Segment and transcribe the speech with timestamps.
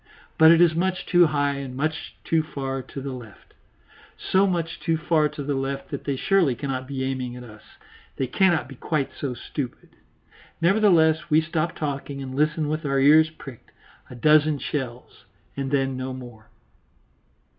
[0.39, 3.53] But it is much too high and much too far to the left
[4.17, 7.61] so much too far to the left that they surely cannot be aiming at us;
[8.15, 9.89] they cannot be quite so stupid.
[10.59, 13.69] Nevertheless we stop talking and listen with our ears pricked
[14.09, 15.25] a dozen shells,
[15.55, 16.49] and then no more.